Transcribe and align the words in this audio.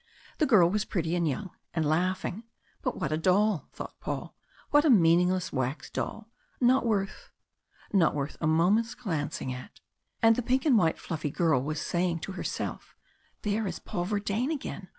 The 0.39 0.47
girl 0.47 0.67
was 0.67 0.83
pretty 0.83 1.15
and 1.15 1.27
young, 1.27 1.51
and 1.75 1.85
laughing. 1.85 2.41
But 2.81 2.97
what 2.99 3.11
a 3.11 3.17
doll! 3.19 3.69
thought 3.71 3.99
Paul. 3.99 4.35
What 4.71 4.83
a 4.83 4.89
meaningless 4.89 5.53
wax 5.53 5.91
doll! 5.91 6.31
Not 6.59 6.87
worth 6.87 7.29
not 7.93 8.15
worth 8.15 8.35
a 8.41 8.47
moment's 8.47 8.95
glancing 8.95 9.53
at. 9.53 9.79
And 10.19 10.35
the 10.35 10.41
pink 10.41 10.65
and 10.65 10.75
white 10.75 10.97
fluffy 10.97 11.29
girl 11.29 11.61
was 11.61 11.79
saying 11.79 12.21
to 12.21 12.31
herself: 12.31 12.95
"There 13.43 13.67
is 13.67 13.77
Paul 13.77 14.05
Verdayne 14.07 14.49
again. 14.51 14.87